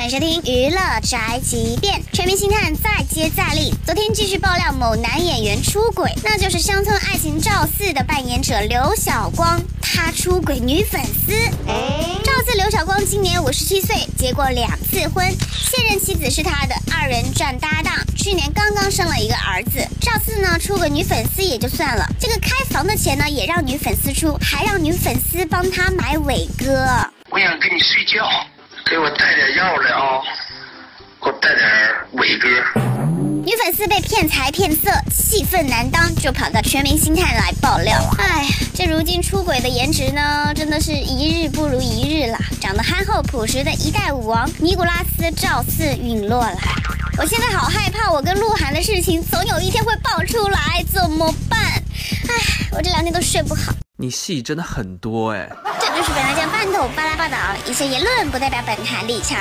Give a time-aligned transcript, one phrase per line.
[0.00, 3.70] 欢迎收听娱乐宅急便，全民星探再接再厉。
[3.84, 11.34] 昨天继续爆料某男演员出轨，那就是《乡村爱情赵四》的扮演者刘晓光，他出轨女粉丝。
[12.24, 19.86] 赵四刘晓光今年五十七岁，结过两次婚，现任妻子是他的二人转搭档，去年刚刚生了一个儿子。
[20.00, 26.86] 赵四呢出轨女粉丝也就算了，这个开房的钱呢也让女粉丝出，还让女粉丝帮他买伟哥。
[27.32, 28.26] 我想跟你睡觉，
[29.18, 30.20] 带点药来啊，
[31.22, 31.68] 给我带点
[32.12, 32.48] 伟哥。
[33.44, 37.98] 女粉丝被骗财骗色，气愤难当，就跑到全明星探来爆料。
[38.18, 42.38] 哎，这如今出轨的颜值呢，真的是一日不如一日啦！
[42.60, 46.56] 长得憨厚朴实的一代舞王尼古拉斯赵四陨落了。
[47.18, 51.60] 我现在好害怕，我跟鹿晗的事情总有一天会爆出来，怎么办？
[51.60, 52.34] 哎，
[52.72, 53.72] 我这两天都睡不好。
[53.96, 55.50] 你戏真的很多哎。
[55.64, 55.69] 这
[56.00, 59.38] 就是本台将半桶巴拉报道，一些言论不代表本台立场。